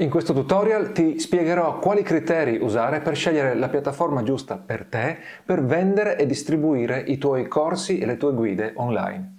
[0.00, 5.16] In questo tutorial ti spiegherò quali criteri usare per scegliere la piattaforma giusta per te
[5.44, 9.36] per vendere e distribuire i tuoi corsi e le tue guide online.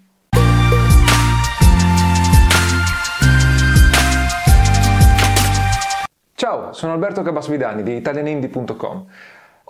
[6.33, 9.05] Ciao, sono Alberto Cabasvidani di italianindie.com.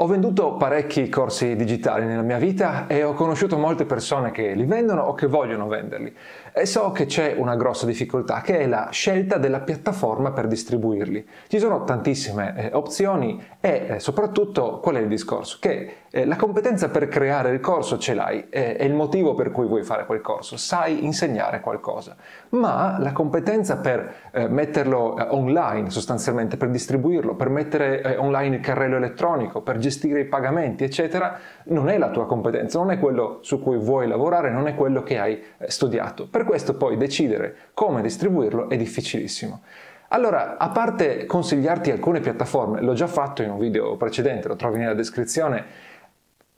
[0.01, 4.63] Ho venduto parecchi corsi digitali nella mia vita e ho conosciuto molte persone che li
[4.63, 6.15] vendono o che vogliono venderli
[6.63, 11.27] so che c'è una grossa difficoltà che è la scelta della piattaforma per distribuirli.
[11.47, 15.57] Ci sono tantissime eh, opzioni e eh, soprattutto qual è il discorso?
[15.59, 19.51] Che eh, la competenza per creare il corso ce l'hai, eh, è il motivo per
[19.51, 22.15] cui vuoi fare quel corso, sai insegnare qualcosa,
[22.49, 28.61] ma la competenza per eh, metterlo eh, online sostanzialmente, per distribuirlo, per mettere online il
[28.61, 33.39] carrello elettronico, per gestire i pagamenti, eccetera, non è la tua competenza, non è quello
[33.41, 36.27] su cui vuoi lavorare, non è quello che hai eh, studiato.
[36.27, 39.61] Per questo poi decidere come distribuirlo è difficilissimo.
[40.09, 44.79] Allora, a parte consigliarti alcune piattaforme, l'ho già fatto in un video precedente, lo trovi
[44.79, 45.65] nella descrizione,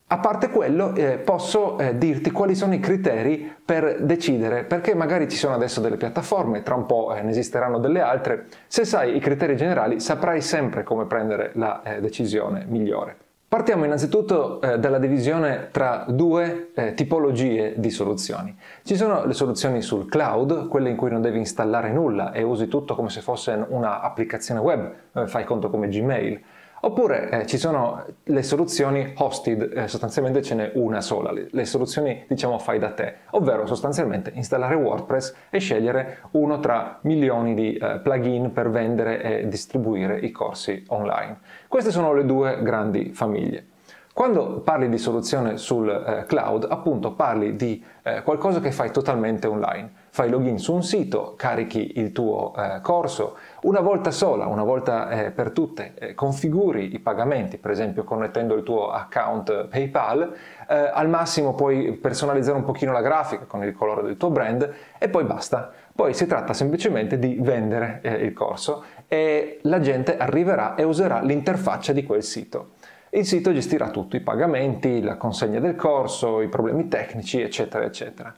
[0.07, 5.29] a parte quello, eh, posso eh, dirti quali sono i criteri per decidere, perché magari
[5.29, 8.47] ci sono adesso delle piattaforme, tra un po' eh, ne esisteranno delle altre.
[8.67, 13.30] Se sai i criteri generali, saprai sempre come prendere la eh, decisione migliore.
[13.51, 18.55] Partiamo innanzitutto eh, dalla divisione tra due eh, tipologie di soluzioni.
[18.81, 22.69] Ci sono le soluzioni sul cloud, quelle in cui non devi installare nulla e usi
[22.69, 24.93] tutto come se fosse un'applicazione web,
[25.25, 26.41] fai conto come Gmail.
[26.83, 31.65] Oppure eh, ci sono le soluzioni hosted, eh, sostanzialmente ce n'è una sola, le, le,
[31.65, 37.75] soluzioni diciamo fai da te, ovvero sostanzialmente installare WordPress e scegliere uno tra milioni di
[37.75, 41.37] eh, plugin per vendere e distribuire i corsi online.
[41.67, 43.67] Queste sono le due grandi famiglie.
[44.13, 49.45] Quando parli di soluzione sul eh, cloud, appunto parli di eh, qualcosa che fai totalmente
[49.45, 50.00] online.
[50.13, 55.09] Fai login su un sito, carichi il tuo eh, corso, una volta sola, una volta
[55.09, 60.35] eh, per tutte, eh, configuri i pagamenti, per esempio connettendo il tuo account PayPal,
[60.67, 64.69] eh, al massimo puoi personalizzare un pochino la grafica con il colore del tuo brand
[64.97, 65.71] e poi basta.
[65.95, 71.93] Poi si tratta semplicemente di vendere il corso e la gente arriverà e userà l'interfaccia
[71.93, 72.71] di quel sito.
[73.11, 78.33] Il sito gestirà tutto, i pagamenti, la consegna del corso, i problemi tecnici, eccetera, eccetera.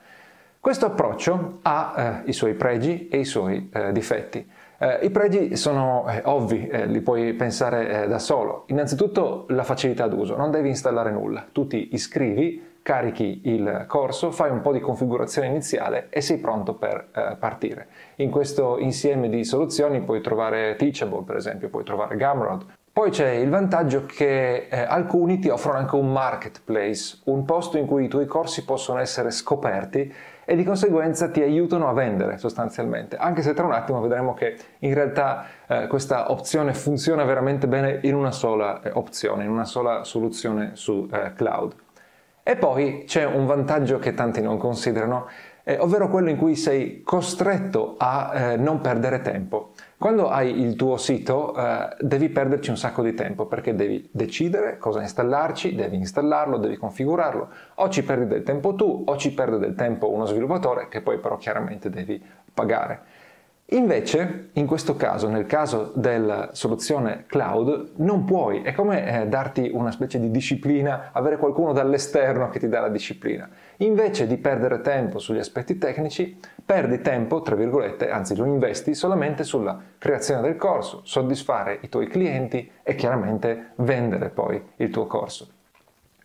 [0.64, 4.50] Questo approccio ha eh, i suoi pregi e i suoi eh, difetti.
[4.78, 8.64] Eh, I pregi sono eh, ovvi, eh, li puoi pensare eh, da solo.
[8.68, 14.52] Innanzitutto la facilità d'uso, non devi installare nulla, tu ti iscrivi, carichi il corso, fai
[14.52, 17.88] un po' di configurazione iniziale e sei pronto per partire.
[18.16, 23.32] In questo insieme di soluzioni puoi trovare Teachable, per esempio, puoi trovare Gumroad, poi c'è
[23.32, 28.08] il vantaggio che eh, alcuni ti offrono anche un marketplace, un posto in cui i
[28.08, 30.14] tuoi corsi possono essere scoperti
[30.46, 34.58] e di conseguenza ti aiutano a vendere sostanzialmente, anche se tra un attimo vedremo che
[34.80, 39.66] in realtà eh, questa opzione funziona veramente bene in una sola eh, opzione, in una
[39.66, 41.76] sola soluzione su eh, cloud.
[42.46, 45.28] E poi c'è un vantaggio che tanti non considerano,
[45.64, 49.72] eh, ovvero quello in cui sei costretto a eh, non perdere tempo.
[49.98, 54.78] Quando hai il tuo sito eh, devi perderci un sacco di tempo perché devi decidere
[54.78, 59.58] cosa installarci, devi installarlo, devi configurarlo, o ci perdi del tempo tu o ci perde
[59.58, 62.22] del tempo uno sviluppatore che poi però chiaramente devi
[62.54, 63.13] pagare.
[63.68, 69.72] Invece, in questo caso, nel caso della soluzione cloud, non puoi, è come eh, darti
[69.74, 73.50] una specie di disciplina, avere qualcuno dall'esterno che ti dà la disciplina.
[73.78, 79.44] Invece di perdere tempo sugli aspetti tecnici, perdi tempo, tra virgolette, anzi lo investi solamente
[79.44, 85.48] sulla creazione del corso, soddisfare i tuoi clienti e chiaramente vendere poi il tuo corso.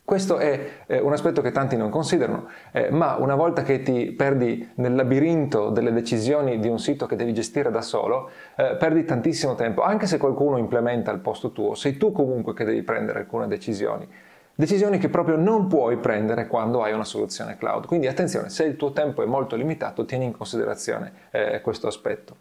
[0.09, 4.11] Questo è eh, un aspetto che tanti non considerano, eh, ma una volta che ti
[4.13, 9.05] perdi nel labirinto delle decisioni di un sito che devi gestire da solo, eh, perdi
[9.05, 13.19] tantissimo tempo, anche se qualcuno implementa al posto tuo, sei tu comunque che devi prendere
[13.19, 14.09] alcune decisioni.
[14.55, 17.85] Decisioni che proprio non puoi prendere quando hai una soluzione cloud.
[17.85, 22.35] Quindi attenzione, se il tuo tempo è molto limitato, tieni in considerazione eh, questo aspetto.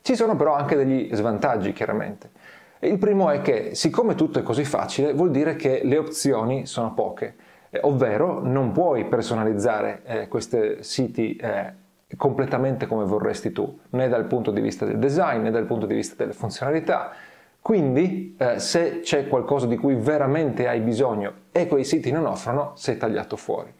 [0.00, 2.30] Ci sono però anche degli svantaggi, chiaramente.
[2.82, 6.94] Il primo è che siccome tutto è così facile vuol dire che le opzioni sono
[6.94, 7.34] poche,
[7.68, 11.74] eh, ovvero non puoi personalizzare eh, questi siti eh,
[12.16, 15.94] completamente come vorresti tu, né dal punto di vista del design né dal punto di
[15.94, 17.12] vista delle funzionalità.
[17.60, 22.72] Quindi eh, se c'è qualcosa di cui veramente hai bisogno e quei siti non offrono,
[22.76, 23.70] sei tagliato fuori.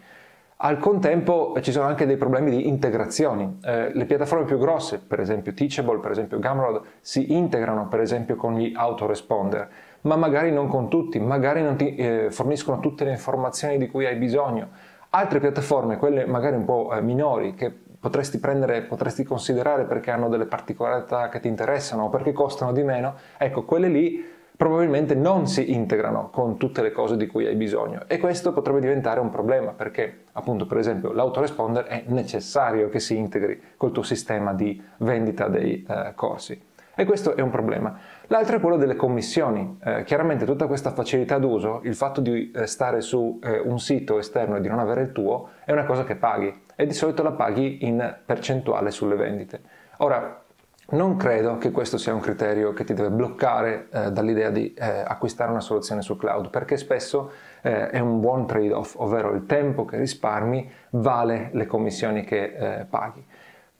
[0.62, 3.60] Al contempo ci sono anche dei problemi di integrazioni.
[3.64, 8.36] Eh, le piattaforme più grosse, per esempio Teachable, per esempio Gumroad, si integrano per esempio
[8.36, 9.68] con gli autoresponder,
[10.02, 14.04] ma magari non con tutti, magari non ti eh, forniscono tutte le informazioni di cui
[14.04, 14.68] hai bisogno.
[15.08, 20.28] Altre piattaforme, quelle magari un po' eh, minori, che potresti prendere, potresti considerare perché hanno
[20.28, 24.22] delle particolarità che ti interessano o perché costano di meno, ecco, quelle lì
[24.60, 28.80] probabilmente non si integrano con tutte le cose di cui hai bisogno e questo potrebbe
[28.80, 34.02] diventare un problema perché appunto per esempio l'autoresponder è necessario che si integri col tuo
[34.02, 36.62] sistema di vendita dei eh, corsi
[36.94, 37.98] e questo è un problema.
[38.26, 39.78] L'altro è quello delle commissioni.
[39.82, 44.18] Eh, chiaramente tutta questa facilità d'uso, il fatto di eh, stare su eh, un sito
[44.18, 47.22] esterno e di non avere il tuo, è una cosa che paghi e di solito
[47.22, 49.62] la paghi in percentuale sulle vendite.
[49.98, 50.39] Ora,
[50.90, 55.04] non credo che questo sia un criterio che ti deve bloccare eh, dall'idea di eh,
[55.06, 57.30] acquistare una soluzione sul cloud, perché spesso
[57.62, 62.84] eh, è un buon trade-off, ovvero il tempo che risparmi vale le commissioni che eh,
[62.88, 63.24] paghi.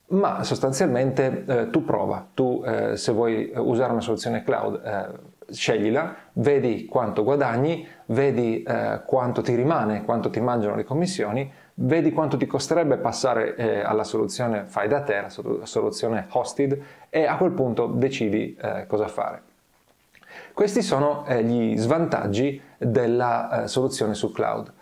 [0.08, 6.84] Ma sostanzialmente eh, tu prova, tu eh, se vuoi usare una soluzione cloud sceglila, vedi
[6.84, 8.64] quanto guadagni, vedi
[9.04, 14.04] quanto ti rimane, quanto ti mangiano le commissioni, vedi quanto ti costerebbe passare eh, alla
[14.04, 19.42] soluzione fai da te, la soluzione hosted e a quel punto decidi eh, cosa fare.
[20.52, 24.72] Questi sono eh, gli svantaggi della eh, soluzione su cloud.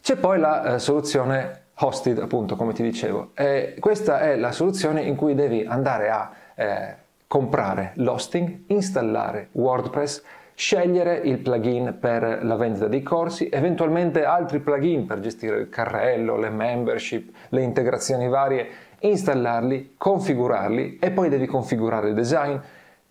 [0.00, 3.32] C'è poi la eh, soluzione hosted, appunto, come ti dicevo.
[3.80, 6.94] questa è la soluzione in cui devi andare a eh,
[7.26, 10.22] comprare l'hosting, installare WordPress,
[10.56, 16.38] scegliere il plugin per la vendita dei corsi, eventualmente altri plugin per gestire il carrello,
[16.38, 18.66] le membership, le integrazioni varie,
[19.00, 22.56] installarli, configurarli e poi devi configurare il design.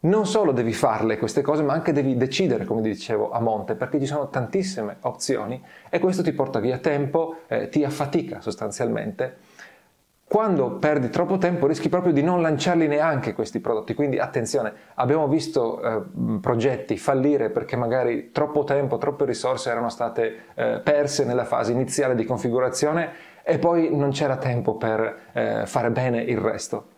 [0.02, 4.00] Non solo devi farle queste cose, ma anche devi decidere, come dicevo, a monte, perché
[4.00, 9.45] ci sono tantissime opzioni e questo ti porta via tempo, eh, ti affatica sostanzialmente
[10.28, 13.94] quando perdi troppo tempo rischi proprio di non lanciarli neanche questi prodotti.
[13.94, 16.02] Quindi attenzione, abbiamo visto eh,
[16.42, 22.16] progetti fallire perché magari troppo tempo, troppe risorse erano state eh, perse nella fase iniziale
[22.16, 26.94] di configurazione e poi non c'era tempo per eh, fare bene il resto.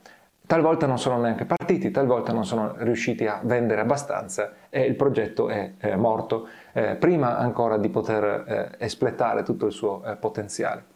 [0.48, 5.50] Talvolta non sono neanche partiti, talvolta non sono riusciti a vendere abbastanza e il progetto
[5.50, 10.96] è, è morto eh, prima ancora di poter eh, espletare tutto il suo eh, potenziale.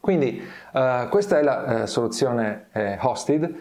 [0.00, 0.42] Quindi
[0.72, 3.54] uh, questa è la uh, soluzione eh, hosted.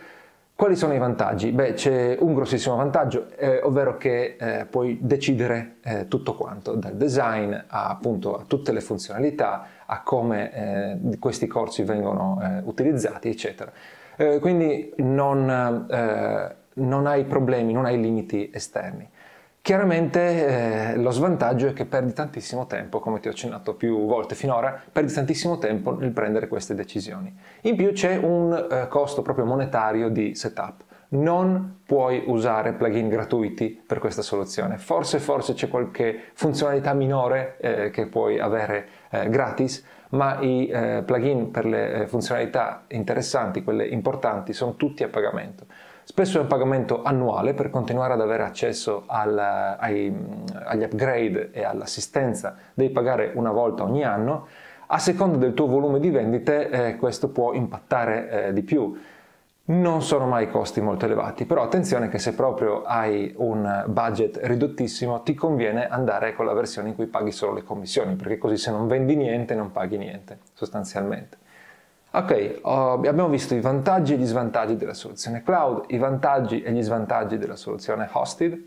[0.55, 1.51] Quali sono i vantaggi?
[1.51, 6.95] Beh, c'è un grossissimo vantaggio, eh, ovvero che eh, puoi decidere eh, tutto quanto, dal
[6.95, 10.53] design a, appunto, a tutte le funzionalità, a come
[11.11, 13.71] eh, questi corsi vengono eh, utilizzati, eccetera.
[14.17, 15.87] Eh, quindi non,
[16.73, 19.09] non hai problemi, non hai limiti esterni.
[19.69, 24.33] Chiaramente eh, lo svantaggio è che perdi tantissimo tempo, come ti ho accennato più volte
[24.33, 27.31] finora, perdi tantissimo tempo nel prendere queste decisioni.
[27.61, 30.81] In più c'è un eh, costo proprio monetario di setup.
[31.09, 34.79] Non puoi usare plugin gratuiti per questa soluzione.
[34.79, 41.03] Forse, forse c'è qualche funzionalità minore eh, che puoi avere eh, gratis, ma i eh,
[41.05, 45.67] plugin per le eh, funzionalità interessanti, quelle importanti, sono tutti a pagamento.
[46.11, 50.11] Spesso è un pagamento annuale per continuare ad avere accesso al, ai,
[50.65, 54.47] agli upgrade e all'assistenza, devi pagare una volta ogni anno.
[54.87, 58.99] A seconda del tuo volume di vendite eh, questo può impattare eh, di più.
[59.65, 65.21] Non sono mai costi molto elevati, però attenzione che se proprio hai un budget ridottissimo
[65.21, 68.71] ti conviene andare con la versione in cui paghi solo le commissioni, perché così se
[68.71, 71.37] non vendi niente non paghi niente sostanzialmente.
[72.11, 76.81] Ok, abbiamo visto i vantaggi e gli svantaggi della soluzione cloud, i vantaggi e gli
[76.81, 78.59] svantaggi della soluzione hosted.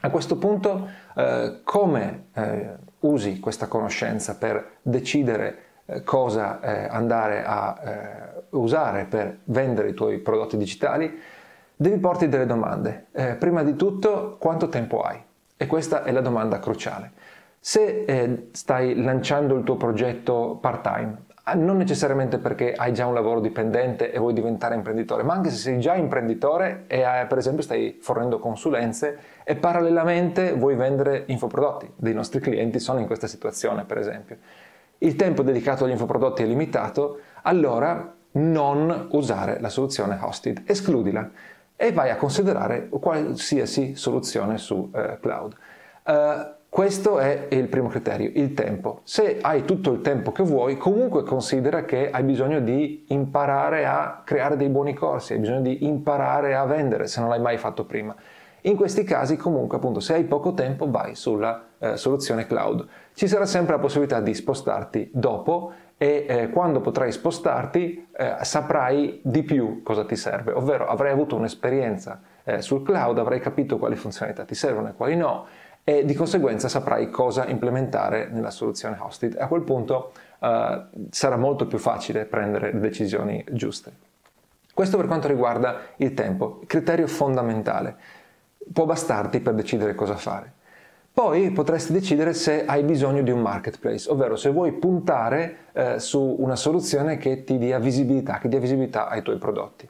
[0.00, 8.38] A questo punto, eh, come eh, usi questa conoscenza per decidere eh, cosa andare a
[8.50, 11.20] usare per vendere i tuoi prodotti digitali?
[11.76, 13.08] Devi porti delle domande.
[13.38, 15.22] Prima di tutto, quanto tempo hai?
[15.54, 17.12] E questa è la domanda cruciale.
[17.58, 24.12] Se stai lanciando il tuo progetto part-time, non necessariamente perché hai già un lavoro dipendente
[24.12, 27.98] e vuoi diventare imprenditore, ma anche se sei già imprenditore e hai, per esempio stai
[28.00, 31.92] fornendo consulenze e parallelamente vuoi vendere infoprodotti.
[31.96, 34.36] Dei nostri clienti sono in questa situazione, per esempio.
[34.98, 41.28] Il tempo dedicato agli infoprodotti è limitato, allora non usare la soluzione hosted, escludila
[41.74, 45.54] e vai a considerare qualsiasi soluzione su uh, cloud.
[46.04, 49.00] Uh, questo è il primo criterio, il tempo.
[49.02, 54.22] Se hai tutto il tempo che vuoi, comunque considera che hai bisogno di imparare a
[54.24, 57.84] creare dei buoni corsi, hai bisogno di imparare a vendere se non l'hai mai fatto
[57.86, 58.14] prima.
[58.62, 62.86] In questi casi comunque appunto se hai poco tempo vai sulla eh, soluzione cloud.
[63.14, 69.20] Ci sarà sempre la possibilità di spostarti dopo e eh, quando potrai spostarti eh, saprai
[69.24, 73.96] di più cosa ti serve, ovvero avrai avuto un'esperienza eh, sul cloud, avrai capito quali
[73.96, 75.46] funzionalità ti servono e quali no
[75.90, 79.36] e di conseguenza saprai cosa implementare nella soluzione hosted.
[79.36, 80.46] A quel punto uh,
[81.10, 83.90] sarà molto più facile prendere decisioni giuste.
[84.72, 87.96] Questo per quanto riguarda il tempo, criterio fondamentale.
[88.72, 90.52] Può bastarti per decidere cosa fare.
[91.12, 96.36] Poi potresti decidere se hai bisogno di un marketplace, ovvero se vuoi puntare eh, su
[96.38, 99.88] una soluzione che ti dia visibilità, che dia visibilità ai tuoi prodotti.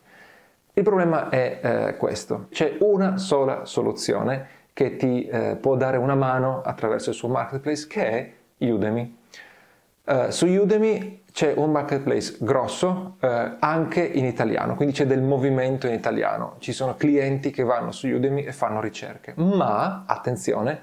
[0.73, 6.15] Il problema è eh, questo, c'è una sola soluzione che ti eh, può dare una
[6.15, 9.19] mano attraverso il suo marketplace che è Udemy.
[10.03, 13.27] Uh, su Udemy c'è un marketplace grosso uh,
[13.61, 18.09] anche in italiano, quindi c'è del movimento in italiano, ci sono clienti che vanno su
[18.09, 20.81] Udemy e fanno ricerche, ma attenzione,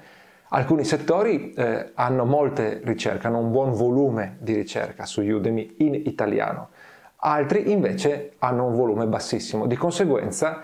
[0.48, 5.94] alcuni settori uh, hanno molte ricerche, hanno un buon volume di ricerca su Udemy in
[5.94, 6.68] italiano,
[7.16, 10.62] altri invece hanno un volume bassissimo, di conseguenza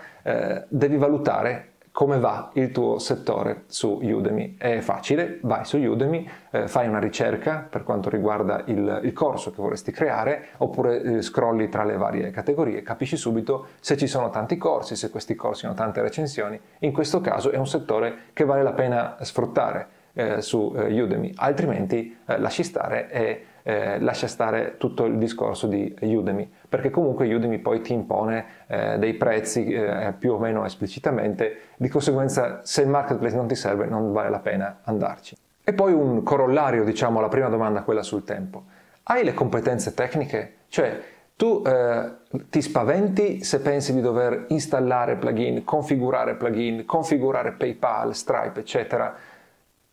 [0.69, 4.57] devi valutare come va il tuo settore su Udemy.
[4.57, 9.49] È facile, vai su Udemy, eh, fai una ricerca per quanto riguarda il, il corso
[9.51, 14.29] che vorresti creare, oppure eh, scrolli tra le varie categorie, capisci subito se ci sono
[14.29, 16.59] tanti corsi, se questi corsi hanno tante recensioni.
[16.79, 21.31] In questo caso è un settore che vale la pena sfruttare eh, su eh, Udemy,
[21.37, 27.33] altrimenti eh, lasci stare e eh, lascia stare tutto il discorso di Udemy, perché comunque
[27.33, 32.81] Udemy poi ti impone eh, dei prezzi eh, più o meno esplicitamente, di conseguenza se
[32.81, 35.37] il marketplace non ti serve non vale la pena andarci.
[35.63, 38.63] E poi un corollario, diciamo, alla prima domanda, quella sul tempo.
[39.03, 40.55] Hai le competenze tecniche?
[40.67, 41.01] Cioè,
[41.37, 42.11] tu eh,
[42.49, 49.15] ti spaventi se pensi di dover installare plugin, configurare plugin, configurare PayPal, Stripe, eccetera.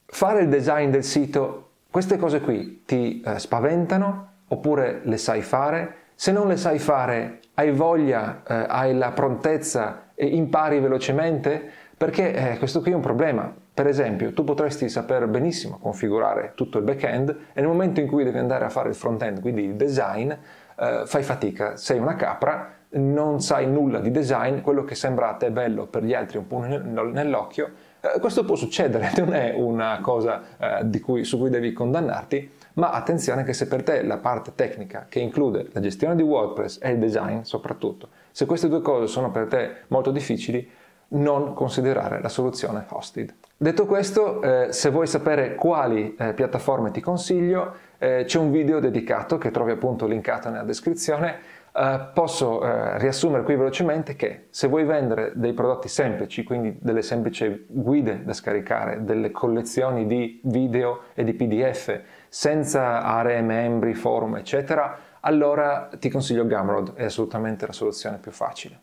[0.04, 5.94] Fare il design del sito queste cose qui ti eh, spaventano oppure le sai fare?
[6.22, 11.68] Se non le sai fare, hai voglia, eh, hai la prontezza e impari velocemente?
[11.96, 13.52] Perché eh, questo qui è un problema.
[13.74, 18.22] Per esempio, tu potresti saper benissimo configurare tutto il back-end e nel momento in cui
[18.22, 22.72] devi andare a fare il front-end, quindi il design, eh, fai fatica, sei una capra,
[22.90, 26.46] non sai nulla di design, quello che sembra a te bello per gli altri un
[26.46, 31.72] po' nell'occhio, eh, questo può succedere, non è una cosa eh, cui, su cui devi
[31.72, 36.22] condannarti, ma attenzione che se per te la parte tecnica, che include la gestione di
[36.22, 40.68] WordPress e il design soprattutto, se queste due cose sono per te molto difficili,
[41.08, 43.34] non considerare la soluzione hosted.
[43.56, 48.80] Detto questo, eh, se vuoi sapere quali eh, piattaforme ti consiglio, eh, c'è un video
[48.80, 54.68] dedicato che trovi appunto linkato nella descrizione Uh, posso uh, riassumere qui velocemente che se
[54.68, 61.04] vuoi vendere dei prodotti semplici, quindi delle semplici guide da scaricare, delle collezioni di video
[61.14, 61.98] e di PDF
[62.34, 68.78] senza aree membri, forum, eccetera, allora ti consiglio Gumroad, è assolutamente la soluzione più facile.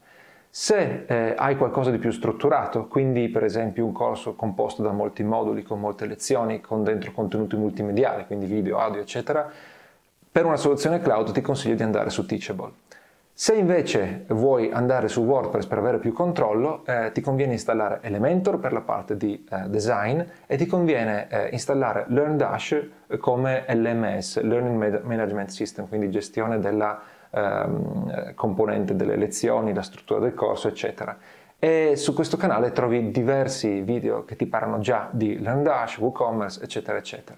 [0.51, 5.23] Se eh, hai qualcosa di più strutturato, quindi per esempio un corso composto da molti
[5.23, 9.51] moduli, con molte lezioni, con dentro contenuti multimediali, quindi video, audio, eccetera,
[10.31, 12.71] per una soluzione cloud ti consiglio di andare su Teachable.
[13.41, 18.59] Se invece vuoi andare su WordPress per avere più controllo, eh, ti conviene installare Elementor
[18.59, 25.03] per la parte di eh, design e ti conviene eh, installare LearnDash come LMS, Learning
[25.03, 31.17] Management System, quindi gestione della ehm, componente delle lezioni, la struttura del corso, eccetera.
[31.57, 36.97] E su questo canale trovi diversi video che ti parlano già di LearnDash, WooCommerce, eccetera,
[36.97, 37.37] eccetera.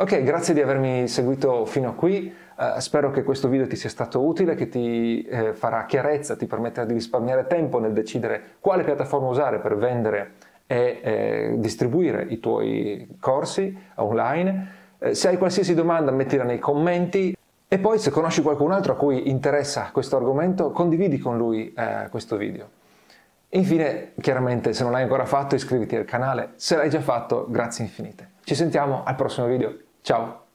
[0.00, 3.88] Ok, grazie di avermi seguito fino a qui, uh, spero che questo video ti sia
[3.88, 8.84] stato utile, che ti eh, farà chiarezza, ti permetterà di risparmiare tempo nel decidere quale
[8.84, 10.32] piattaforma usare per vendere
[10.66, 14.76] e eh, distribuire i tuoi corsi online.
[14.98, 17.36] Eh, se hai qualsiasi domanda mettila nei commenti
[17.70, 22.08] e poi se conosci qualcun altro a cui interessa questo argomento condividi con lui eh,
[22.10, 22.76] questo video.
[23.50, 27.84] Infine, chiaramente, se non l'hai ancora fatto iscriviti al canale, se l'hai già fatto, grazie
[27.84, 28.32] infinite.
[28.44, 29.74] Ci sentiamo al prossimo video.
[30.02, 30.47] Ciao!